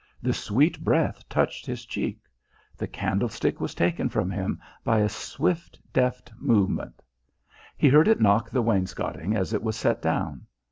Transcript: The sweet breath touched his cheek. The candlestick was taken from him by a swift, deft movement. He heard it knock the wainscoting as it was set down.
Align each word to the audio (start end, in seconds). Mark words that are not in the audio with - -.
The 0.19 0.33
sweet 0.33 0.83
breath 0.83 1.29
touched 1.29 1.67
his 1.67 1.85
cheek. 1.85 2.21
The 2.75 2.87
candlestick 2.87 3.61
was 3.61 3.75
taken 3.75 4.09
from 4.09 4.31
him 4.31 4.59
by 4.83 4.97
a 5.01 5.07
swift, 5.07 5.79
deft 5.93 6.31
movement. 6.39 7.03
He 7.77 7.87
heard 7.87 8.07
it 8.07 8.19
knock 8.19 8.49
the 8.49 8.63
wainscoting 8.63 9.35
as 9.35 9.53
it 9.53 9.61
was 9.61 9.75
set 9.75 10.01
down. 10.01 10.47